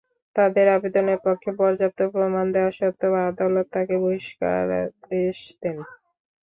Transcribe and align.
তাঁদের 0.35 0.67
আবেদনের 0.69 1.19
পক্ষে 1.25 1.51
পর্যাপ্ত 1.59 1.99
প্রমাণ 2.13 2.45
দেওয়া 2.55 2.71
সত্ত্বেও 2.71 3.15
আদালত 3.27 3.67
তাঁদের 3.73 3.95
বহিষ্কারাদেশ 4.03 5.37
দেন। 5.61 5.77